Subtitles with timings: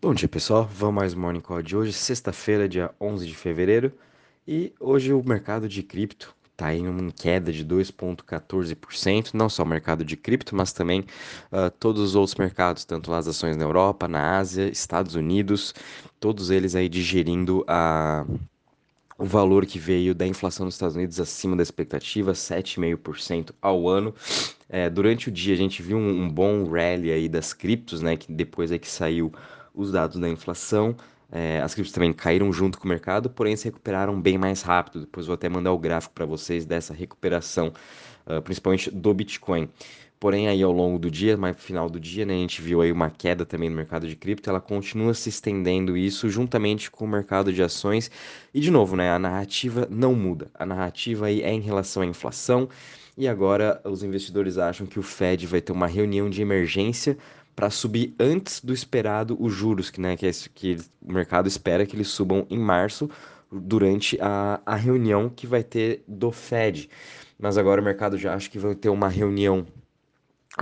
[0.00, 0.64] Bom dia, pessoal.
[0.72, 3.92] Vamos mais Morning Call de hoje, sexta-feira, dia 11 de fevereiro.
[4.46, 9.34] E hoje o mercado de cripto está em uma queda de 2,14%.
[9.34, 13.26] Não só o mercado de cripto, mas também uh, todos os outros mercados, tanto as
[13.26, 15.74] ações na Europa, na Ásia, Estados Unidos,
[16.20, 18.24] todos eles aí digerindo a
[19.18, 24.14] o valor que veio da inflação nos Estados Unidos acima da expectativa, 7,5% ao ano.
[24.68, 28.16] É, durante o dia a gente viu um, um, bom rally aí das criptos, né,
[28.16, 29.32] que depois é que saiu
[29.78, 30.96] os dados da inflação.
[31.30, 35.00] É, as criptos também caíram junto com o mercado, porém se recuperaram bem mais rápido.
[35.00, 37.72] Depois vou até mandar o gráfico para vocês dessa recuperação,
[38.26, 39.68] uh, principalmente do Bitcoin.
[40.18, 42.90] Porém, aí ao longo do dia, mais final do dia, né, a gente viu aí
[42.90, 47.08] uma queda também no mercado de cripto, ela continua se estendendo isso juntamente com o
[47.08, 48.10] mercado de ações.
[48.52, 50.50] E de novo, né, a narrativa não muda.
[50.54, 52.68] A narrativa aí é em relação à inflação.
[53.16, 57.16] E agora os investidores acham que o Fed vai ter uma reunião de emergência
[57.58, 61.84] para subir antes do esperado os juros, que, né, que, é, que o mercado espera
[61.84, 63.10] que eles subam em março,
[63.50, 66.88] durante a, a reunião que vai ter do Fed.
[67.36, 69.66] Mas agora o mercado já acha que vai ter uma reunião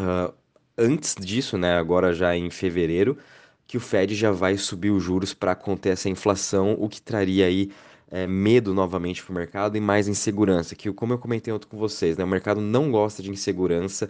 [0.01, 0.33] uh,
[0.79, 3.19] antes disso, né, agora já em fevereiro,
[3.67, 7.45] que o Fed já vai subir os juros para conter essa inflação, o que traria
[7.45, 7.71] aí
[8.11, 11.77] é, medo novamente para o mercado e mais insegurança, que como eu comentei ontem com
[11.77, 14.09] vocês, né, o mercado não gosta de insegurança,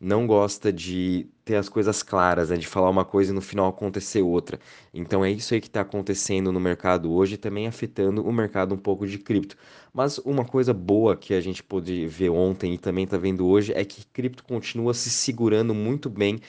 [0.00, 3.68] não gosta de ter as coisas claras, né, de falar uma coisa e no final
[3.68, 4.58] acontecer outra.
[4.92, 8.78] Então é isso aí que está acontecendo no mercado hoje, também afetando o mercado um
[8.78, 9.56] pouco de cripto.
[9.94, 13.72] Mas uma coisa boa que a gente pôde ver ontem e também está vendo hoje
[13.74, 16.40] é que cripto continua se segurando muito bem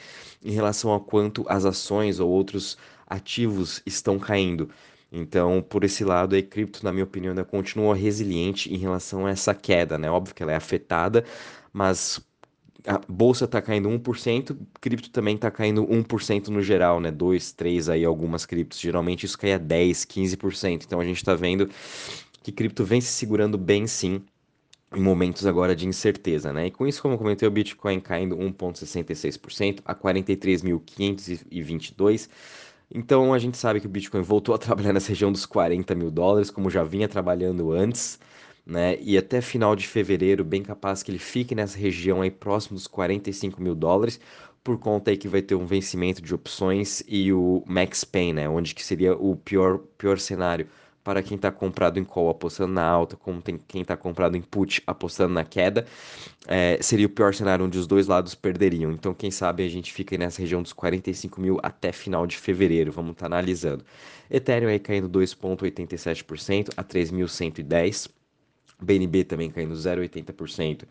[0.44, 4.70] em relação a quanto as ações ou outros ativos estão caindo.
[5.12, 9.32] Então, por esse lado, a cripto, na minha opinião, ainda continua resiliente em relação a
[9.32, 10.12] essa queda, né?
[10.12, 11.24] Óbvio que ela é afetada,
[11.72, 12.20] mas
[12.86, 17.12] a bolsa está caindo 1%, cripto também está caindo 1% no geral, né?
[17.12, 18.80] 2, 3 aí algumas criptos.
[18.80, 20.84] Geralmente isso cai a 10, 15%.
[20.86, 21.70] Então a gente está vendo
[22.44, 24.22] que cripto vem se segurando bem sim
[24.96, 26.68] em momentos agora de incerteza, né?
[26.68, 32.30] E com isso, como eu comentei, o Bitcoin caindo 1,66% a 43.522
[32.94, 36.12] então a gente sabe que o Bitcoin voltou a trabalhar nessa região dos 40 mil
[36.12, 38.20] dólares, como já vinha trabalhando antes,
[38.66, 38.98] né?
[39.02, 42.88] E até final de fevereiro, bem capaz que ele fique nessa região aí próximo dos
[42.88, 44.20] 45 mil dólares,
[44.64, 48.50] por conta aí que vai ter um vencimento de opções e o Max Pain, né?
[48.50, 50.68] Onde que seria o pior, pior cenário
[51.08, 54.42] para quem está comprado em call apostando na alta, como tem quem está comprado em
[54.42, 55.86] put apostando na queda,
[56.46, 58.92] é, seria o pior cenário onde os dois lados perderiam.
[58.92, 62.92] Então, quem sabe a gente fica nessa região dos 45 mil até final de fevereiro,
[62.92, 63.86] vamos estar tá analisando.
[64.30, 68.10] Ethereum aí caindo 2,87% a 3.110.
[68.82, 70.84] BNB também caindo 0,80%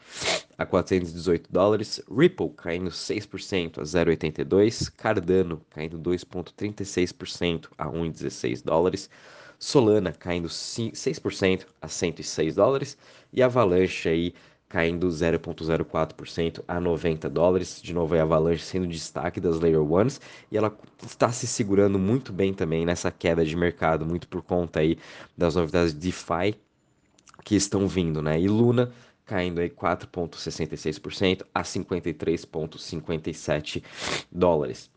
[0.56, 2.00] a 418 dólares.
[2.10, 4.90] Ripple caindo 6% a 0,82.
[4.96, 9.10] Cardano caindo 2,36% a 1,16 dólares.
[9.58, 12.98] Solana caindo 6% a 106 dólares
[13.32, 14.34] e Avalanche aí
[14.68, 17.80] caindo 0,04% a 90 dólares.
[17.80, 22.32] De novo, a Avalanche sendo destaque das Layer Ones e ela está se segurando muito
[22.32, 24.98] bem também nessa queda de mercado, muito por conta aí
[25.36, 26.56] das novidades DeFi
[27.44, 28.40] que estão vindo, né?
[28.40, 28.92] E Luna
[29.24, 33.82] caindo aí 4,66% a 53,57
[34.30, 34.90] dólares.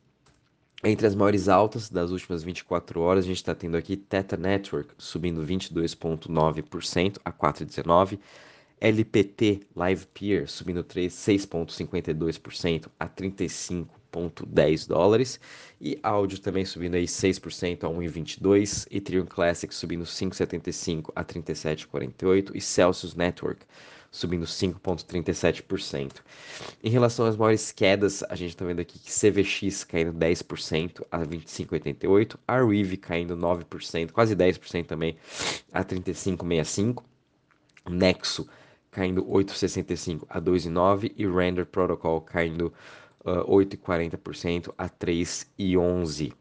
[0.82, 4.94] Entre as maiores altas das últimas 24 horas, a gente está tendo aqui Teta Network
[4.98, 8.18] subindo 22,9% a 4,19%.
[8.80, 15.38] LPT Live Peer subindo 6,52% a 35,10 dólares.
[15.82, 18.88] E áudio também subindo aí 6% a 1,22.
[18.90, 22.52] Ethereum Classic subindo 5,75 a 37,48.
[22.56, 23.66] E Celsius Network
[24.12, 26.18] subindo 5,37%.
[26.84, 31.20] Em relação às maiores quedas, a gente está vendo aqui que CVX caindo 10% a
[31.20, 35.16] 25,88%, Arweave caindo 9%, quase 10% também,
[35.72, 37.04] a 35,65%,
[37.90, 38.48] Nexo
[38.92, 42.74] caindo 8,65% a 2,9% e Render Protocol caindo
[43.22, 46.34] uh, 8,40% a 3,11%.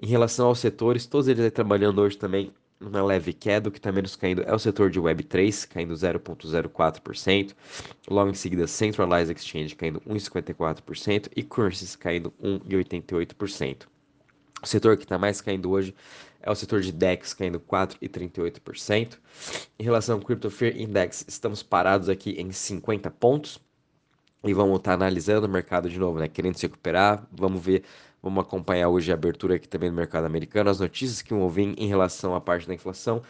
[0.00, 3.90] Em relação aos setores, todos eles trabalhando hoje também uma leve queda, o que está
[3.90, 7.54] menos caindo é o setor de Web3, caindo 0,04%.
[8.08, 13.86] Logo em seguida, Centralized Exchange caindo 1,54% e Currencies caindo 1,88%.
[14.62, 15.94] O setor que está mais caindo hoje
[16.40, 19.18] é o setor de DEX, caindo 4,38%.
[19.78, 23.60] Em relação ao Crypto Fear Index, estamos parados aqui em 50 pontos.
[24.44, 26.28] E vamos estar tá analisando o mercado de novo, né?
[26.28, 27.26] Querendo se recuperar.
[27.32, 27.82] Vamos ver
[28.26, 31.72] Vamos acompanhar hoje a abertura aqui também no mercado americano, as notícias que vão vir
[31.78, 33.22] em relação à parte da inflação,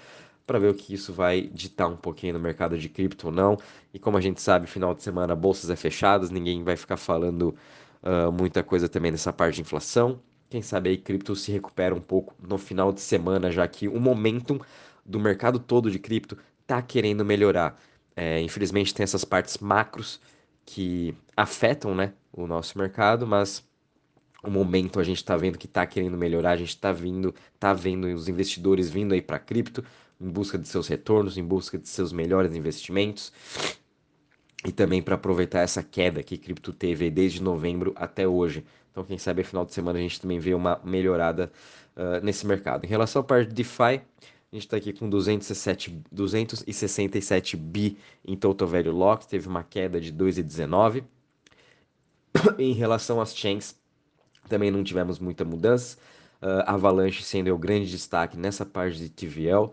[0.47, 3.59] para ver o que isso vai ditar um pouquinho no mercado de cripto ou não.
[3.93, 7.55] E como a gente sabe, final de semana bolsas é fechadas, ninguém vai ficar falando
[8.03, 10.19] uh, muita coisa também nessa parte de inflação.
[10.49, 14.01] quem sabe aí cripto se recupera um pouco no final de semana, já que o
[14.01, 14.59] momentum
[15.05, 17.79] do mercado todo de cripto está querendo melhorar.
[18.17, 20.23] É, infelizmente tem essas partes macros
[20.65, 23.63] que afetam né, o nosso mercado, mas
[24.43, 27.73] o momento a gente está vendo que está querendo melhorar, a gente está vindo, tá
[27.73, 29.85] vendo os investidores vindo aí para cripto
[30.21, 33.33] em busca de seus retornos, em busca de seus melhores investimentos
[34.65, 38.65] e também para aproveitar essa queda que cripto teve desde novembro até hoje.
[38.91, 41.53] Então, quem sabe, final de semana a gente também vê uma melhorada
[41.97, 42.85] uh, nesse mercado.
[42.85, 48.37] Em relação à parte de DeFi, a gente está aqui com 207, 267 bi em
[48.37, 51.05] total value locked, teve uma queda de 2,19.
[52.59, 53.77] em relação às chains,
[54.49, 55.97] também não tivemos muita mudança.
[56.43, 59.71] Uh, Avalanche sendo o grande destaque nessa parte de TVL,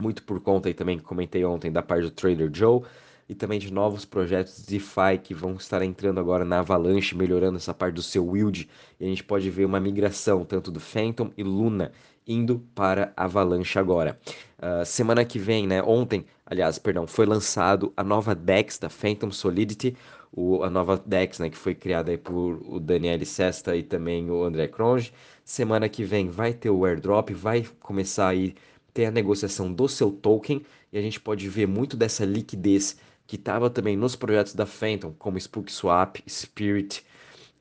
[0.00, 2.82] muito por conta aí também que comentei ontem da parte do Trader Joe
[3.28, 7.72] e também de novos projetos DeFi que vão estar entrando agora na Avalanche, melhorando essa
[7.72, 8.68] parte do seu yield.
[8.98, 11.92] E a gente pode ver uma migração tanto do Phantom e Luna
[12.26, 14.18] indo para Avalanche agora.
[14.58, 15.82] Uh, semana que vem, né?
[15.82, 19.96] Ontem, aliás, perdão, foi lançado a nova DEX da Phantom Solidity,
[20.32, 24.30] o, a nova DEX, né, que foi criada aí por o Daniel Sesta e também
[24.30, 25.12] o André Cronge.
[25.44, 28.54] Semana que vem vai ter o airdrop, vai começar aí
[28.94, 32.96] ter a negociação do seu token e a gente pode ver muito dessa liquidez
[33.26, 37.04] que estava também nos projetos da Phantom, como SpookSwap, Spirit,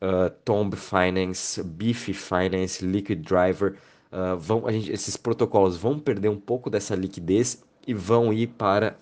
[0.01, 3.77] uh, Tomb Finance, Beef Finance, Liquid Driver.
[4.11, 8.97] Uh, vão, gente, esses protocolos vão perder um pouco dessa liquidez e vão ir para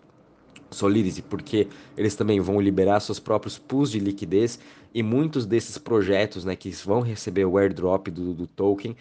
[0.72, 1.68] Solidity, porque
[1.98, 4.60] eles também vão liberar seus próprios pools de liquidez
[4.94, 8.96] e muitos desses projetos né, que vão receber o airdrop do, do token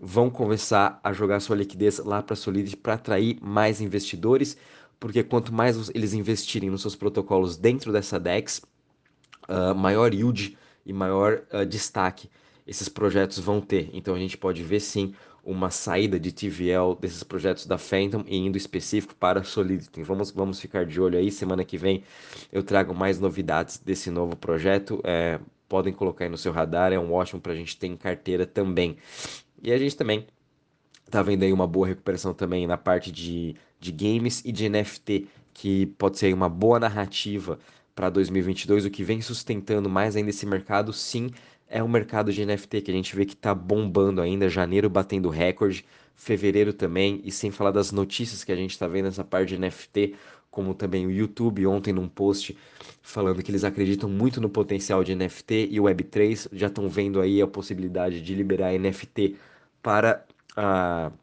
[0.00, 4.56] vão começar a jogar sua liquidez lá para Solidity para atrair mais investidores,
[4.98, 8.62] porque quanto mais eles investirem nos seus protocolos dentro dessa DEX,
[9.48, 12.28] uh, maior yield e maior uh, destaque
[12.66, 13.90] esses projetos vão ter.
[13.92, 18.36] Então a gente pode ver sim uma saída de TVL desses projetos da Phantom e
[18.36, 20.02] indo específico para Solidity.
[20.02, 21.30] Vamos, vamos ficar de olho aí.
[21.30, 22.04] Semana que vem
[22.52, 25.00] eu trago mais novidades desse novo projeto.
[25.04, 27.96] É, podem colocar aí no seu radar, é um ótimo para a gente ter em
[27.96, 28.96] carteira também.
[29.62, 30.26] E a gente também
[31.10, 35.28] tá vendo aí uma boa recuperação também na parte de, de games e de NFT,
[35.52, 37.58] que pode ser uma boa narrativa
[37.94, 41.30] para 2022, o que vem sustentando mais ainda esse mercado, sim,
[41.72, 45.30] é o mercado de NFT que a gente vê que está bombando ainda, janeiro batendo
[45.30, 45.84] recorde,
[46.14, 49.58] fevereiro também, e sem falar das notícias que a gente está vendo nessa parte de
[49.58, 50.14] NFT,
[50.50, 52.54] como também o YouTube ontem num post
[53.00, 57.22] falando que eles acreditam muito no potencial de NFT e o Web3 já estão vendo
[57.22, 59.36] aí a possibilidade de liberar NFT
[59.82, 61.22] para a uh,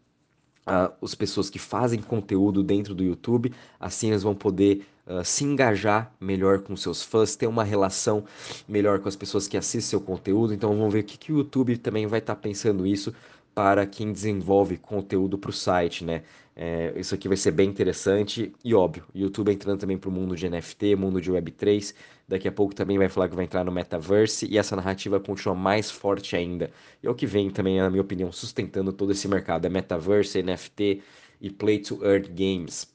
[1.02, 6.14] as pessoas que fazem conteúdo dentro do YouTube, assim eles vão poder uh, se engajar
[6.20, 8.24] melhor com seus fãs, ter uma relação
[8.68, 10.54] melhor com as pessoas que assistem seu conteúdo.
[10.54, 13.14] Então vamos ver o que, que o YouTube também vai estar tá pensando isso
[13.54, 16.24] para quem desenvolve conteúdo para o site, né?
[16.56, 20.36] É, isso aqui vai ser bem interessante e óbvio, YouTube entrando também para o mundo
[20.36, 21.94] de NFT, mundo de Web3.
[22.28, 25.56] Daqui a pouco também vai falar que vai entrar no Metaverse e essa narrativa continua
[25.56, 26.70] mais forte ainda.
[27.02, 30.44] E é o que vem também, na minha opinião, sustentando todo esse mercado: é Metaverse,
[30.44, 31.02] NFT
[31.42, 32.94] e Play to Earn Games.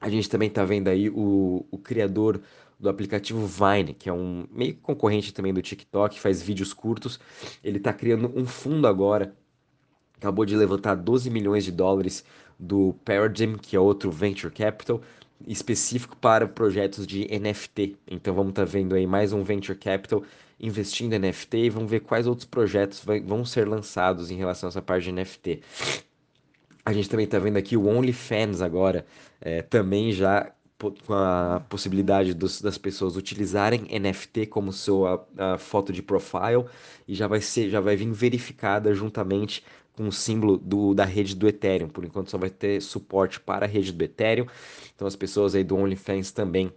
[0.00, 2.40] A gente também está vendo aí o, o criador
[2.78, 7.20] do aplicativo Vine, que é um meio concorrente também do TikTok, faz vídeos curtos.
[7.62, 9.36] Ele está criando um fundo agora,
[10.16, 12.24] acabou de levantar 12 milhões de dólares
[12.58, 15.02] do Paradigm, que é outro venture capital,
[15.46, 17.96] específico para projetos de NFT.
[18.10, 20.22] Então vamos estar tá vendo aí mais um venture capital
[20.58, 24.68] investindo em NFT e vamos ver quais outros projetos vai, vão ser lançados em relação
[24.68, 25.62] a essa parte de NFT.
[26.84, 29.04] A gente também está vendo aqui o OnlyFans agora,
[29.40, 30.52] é, também já
[31.06, 36.64] com a possibilidade dos, das pessoas utilizarem NFT como sua a, foto de profile
[37.06, 41.36] e já vai ser, já vai vir verificada juntamente com o símbolo do, da rede
[41.36, 41.88] do Ethereum.
[41.88, 44.46] Por enquanto só vai ter suporte para a rede do Ethereum.
[44.94, 46.72] Então as pessoas aí do OnlyFans também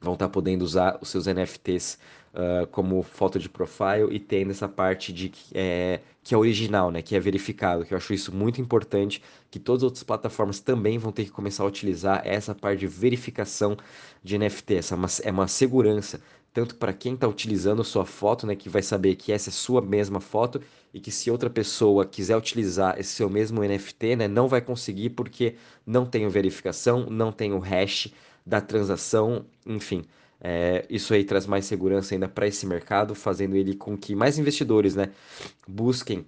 [0.00, 1.98] vão estar tá podendo usar os seus NFTs
[2.34, 7.02] uh, como foto de profile e tendo essa parte de é, que é original, né,
[7.02, 10.98] que é verificado, que eu acho isso muito importante, que todas as outras plataformas também
[10.98, 13.76] vão ter que começar a utilizar essa parte de verificação
[14.22, 16.20] de NFT, essa é uma, é uma segurança
[16.52, 19.80] tanto para quem está utilizando sua foto, né, que vai saber que essa é sua
[19.80, 20.60] mesma foto
[20.92, 25.10] e que se outra pessoa quiser utilizar esse seu mesmo NFT, né, não vai conseguir
[25.10, 25.54] porque
[25.86, 28.12] não tem verificação, não tem o hash
[28.44, 30.02] da transação, enfim.
[30.40, 34.38] É, isso aí traz mais segurança ainda para esse mercado, fazendo ele com que mais
[34.38, 35.10] investidores né,
[35.66, 36.20] busquem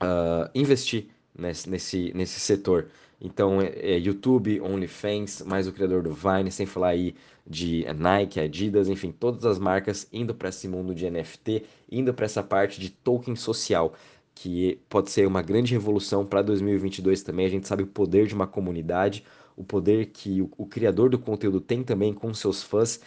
[0.00, 2.88] uh, investir nesse, nesse, nesse setor.
[3.20, 7.14] Então, é, é YouTube, OnlyFans, mais o criador do Vine, sem falar aí
[7.46, 12.26] de Nike, Adidas, enfim, todas as marcas indo para esse mundo de NFT, indo para
[12.26, 13.94] essa parte de token social,
[14.34, 17.46] que pode ser uma grande revolução para 2022 também.
[17.46, 19.24] A gente sabe o poder de uma comunidade,
[19.58, 23.00] o poder que o, o criador do conteúdo tem também com seus fãs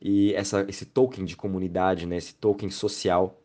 [0.00, 3.38] e essa, esse token de comunidade, né, esse token social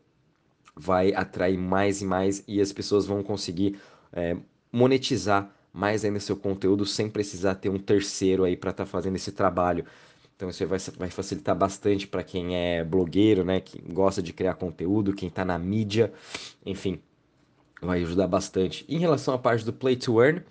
[0.73, 3.77] vai atrair mais e mais e as pessoas vão conseguir
[4.13, 4.37] é,
[4.71, 9.17] monetizar mais ainda seu conteúdo sem precisar ter um terceiro aí para estar tá fazendo
[9.17, 9.85] esse trabalho.
[10.37, 14.53] Então isso vai, vai facilitar bastante para quem é blogueiro, né, que gosta de criar
[14.53, 16.13] conteúdo, quem está na mídia,
[16.65, 17.01] enfim,
[17.81, 18.85] vai ajudar bastante.
[18.87, 20.41] Em relação à parte do Play to Earn,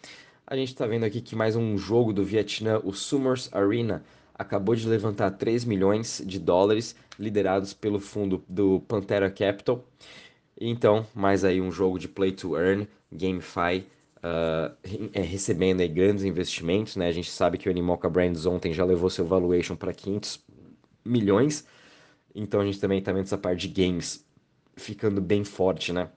[0.47, 4.75] a gente está vendo aqui que mais um jogo do Vietnã, o Summers Arena, acabou
[4.75, 9.85] de levantar 3 milhões de dólares, liderados pelo fundo do Pantera Capital.
[10.61, 13.87] Então, mais aí um jogo de Play to Earn, GameFi,
[14.19, 14.77] uh,
[15.13, 17.09] é, recebendo aí grandes investimentos, né?
[17.09, 20.45] A gente sabe que o Animoca Brands ontem já levou seu valuation para 500
[21.05, 21.67] milhões,
[22.35, 24.27] então a gente também está vendo essa parte de games
[24.77, 26.11] ficando bem forte, né?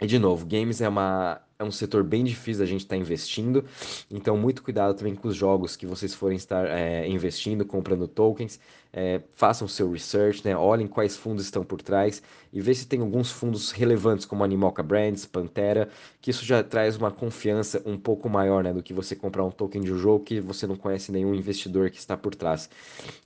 [0.00, 3.00] E de novo, games é uma é um setor bem difícil da gente estar tá
[3.00, 3.64] investindo,
[4.10, 8.58] então muito cuidado também com os jogos que vocês forem estar é, investindo, comprando tokens,
[8.92, 10.56] é, façam seu research, né?
[10.56, 12.22] olhem quais fundos estão por trás
[12.52, 15.88] e vê se tem alguns fundos relevantes como Animoca Brands, Pantera,
[16.20, 19.50] que isso já traz uma confiança um pouco maior né, do que você comprar um
[19.50, 22.68] token de um jogo que você não conhece nenhum investidor que está por trás.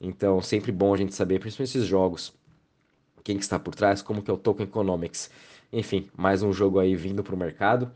[0.01, 2.35] Então, sempre bom a gente saber, principalmente esses jogos,
[3.25, 5.31] quem que está por trás, como que é o token economics.
[5.73, 7.91] Enfim, mais um jogo aí vindo para o mercado.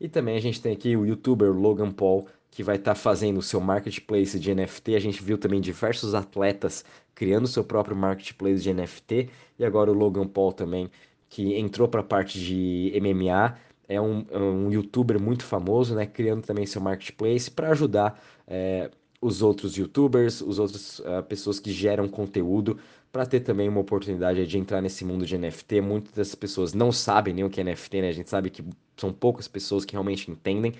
[0.00, 3.38] E também a gente tem aqui o youtuber Logan Paul, que vai estar tá fazendo
[3.38, 4.94] o seu marketplace de NFT.
[4.96, 9.30] A gente viu também diversos atletas criando seu próprio marketplace de NFT.
[9.58, 10.90] E agora o Logan Paul também,
[11.28, 13.56] que entrou para a parte de MMA.
[13.88, 16.06] É um, é um youtuber muito famoso, né?
[16.06, 18.90] Criando também seu marketplace para ajudar é,
[19.22, 22.76] os outros youtubers, os outros uh, pessoas que geram conteúdo
[23.12, 25.80] para ter também uma oportunidade de entrar nesse mundo de NFT.
[25.80, 28.08] Muitas das pessoas não sabem nem o que é NFT, né?
[28.08, 28.64] A gente sabe que
[28.96, 30.74] são poucas pessoas que realmente entendem.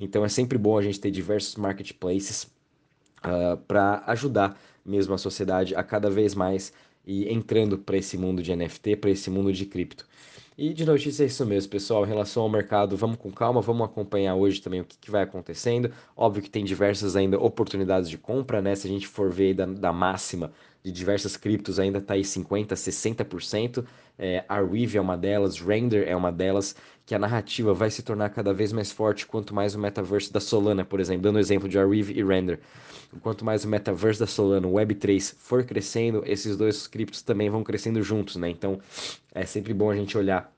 [0.00, 2.48] Então é sempre bom a gente ter diversos marketplaces uh,
[3.24, 6.72] ah, para ajudar mesmo a sociedade a cada vez mais
[7.06, 10.06] e entrando para esse mundo de NFT, para esse mundo de cripto.
[10.56, 12.04] E de notícia é isso mesmo, pessoal.
[12.04, 15.22] Em relação ao mercado, vamos com calma, vamos acompanhar hoje também o que, que vai
[15.22, 15.92] acontecendo.
[16.16, 18.74] Óbvio que tem diversas ainda oportunidades de compra, né?
[18.74, 22.72] Se a gente for ver da, da máxima de diversas criptos, ainda está aí 50%,
[22.72, 23.84] 60%.
[24.18, 26.74] É, Arweave é uma delas, Render é uma delas,
[27.06, 30.40] que a narrativa vai se tornar cada vez mais forte quanto mais o metaverso da
[30.40, 32.58] Solana, por exemplo, dando o exemplo de Arweave e Render.
[33.20, 37.62] Quanto mais o metaverso da Solana, o Web3 for crescendo, esses dois criptos também vão
[37.62, 38.48] crescendo juntos, né?
[38.50, 38.80] Então,
[39.34, 40.52] é sempre bom a gente olhar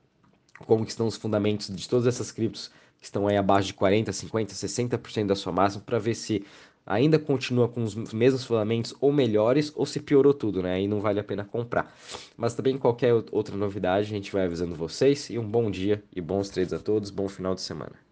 [0.65, 4.53] como estão os fundamentos de todas essas criptos que estão aí abaixo de 40, 50,
[4.53, 6.45] 60% da sua máxima para ver se
[6.85, 10.75] ainda continua com os mesmos fundamentos ou melhores ou se piorou tudo, né?
[10.75, 11.95] Aí não vale a pena comprar.
[12.37, 16.21] Mas também qualquer outra novidade a gente vai avisando vocês e um bom dia e
[16.21, 18.04] bons trades a todos, bom final de semana.